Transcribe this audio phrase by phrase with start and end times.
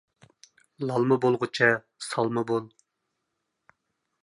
[0.91, 1.69] لالما بولغۇچە
[2.07, 2.67] سالما بول.